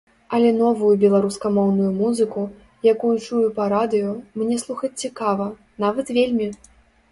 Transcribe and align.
Але 0.35 0.49
новую 0.61 0.93
беларускамоўную 1.03 1.91
музыку, 1.99 2.41
якую 2.93 3.13
чую 3.27 3.43
па 3.59 3.69
радыё, 3.75 4.17
мне 4.43 4.59
слухаць 4.65 4.93
цікава, 5.07 5.45
нават 5.87 6.07
вельмі. 6.19 6.53